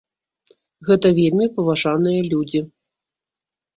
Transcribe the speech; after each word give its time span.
Гэта 0.87 1.11
вельмі 1.21 1.47
паважаныя 1.57 2.21
людзі. 2.33 2.59